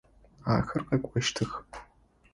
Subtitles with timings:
[0.55, 1.51] Ахэр къэкӏощтых.